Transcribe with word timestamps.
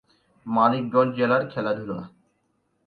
মানিকগঞ্জ 0.45 1.11
জেলার 1.17 1.43
খেলাধুলা 1.47 1.99